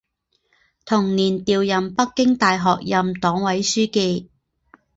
[0.83, 4.31] 同年调任北京大学任党委书记。